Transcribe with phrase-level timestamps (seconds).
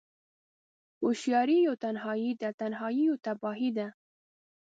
[1.03, 3.87] هوشیاری یوه تنهایی ده، تنهایی یوه تباهی ده